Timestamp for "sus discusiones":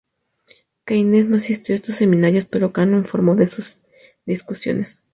3.45-4.97